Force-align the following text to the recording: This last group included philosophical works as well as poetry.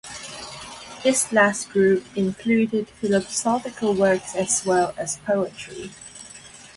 This 1.03 1.31
last 1.31 1.69
group 1.69 2.03
included 2.17 2.87
philosophical 2.89 3.93
works 3.93 4.33
as 4.35 4.65
well 4.65 4.95
as 4.97 5.17
poetry. 5.17 5.91